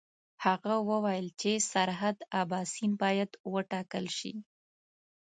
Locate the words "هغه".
0.45-0.73